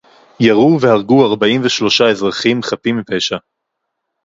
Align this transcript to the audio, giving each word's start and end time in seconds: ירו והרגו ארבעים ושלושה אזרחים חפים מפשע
ירו 0.39 0.77
והרגו 0.81 1.25
ארבעים 1.31 1.61
ושלושה 1.63 2.09
אזרחים 2.09 2.61
חפים 2.63 2.97
מפשע 2.97 3.37